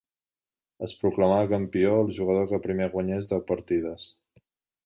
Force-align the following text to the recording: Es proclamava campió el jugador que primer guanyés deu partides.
Es 0.87 0.95
proclamava 1.03 1.51
campió 1.51 1.93
el 2.05 2.09
jugador 2.17 2.49
que 2.53 2.61
primer 2.67 2.91
guanyés 2.97 3.33
deu 3.35 3.47
partides. 3.53 4.13